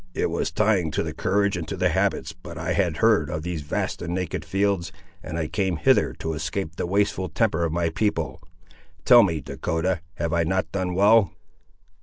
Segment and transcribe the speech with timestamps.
[0.15, 3.43] It was trying to the courage and to the habits, but I had heard of
[3.43, 7.71] these vast and naked fields, and I came hither to escape the wasteful temper of
[7.71, 8.41] my people.
[9.05, 11.33] Tell me, Dahcotah, have I not done well?"